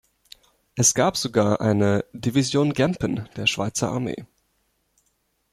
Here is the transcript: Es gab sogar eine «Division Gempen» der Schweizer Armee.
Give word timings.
Es 0.75 0.95
gab 0.95 1.15
sogar 1.15 1.61
eine 1.61 2.03
«Division 2.11 2.73
Gempen» 2.73 3.29
der 3.35 3.45
Schweizer 3.45 3.91
Armee. 3.91 4.25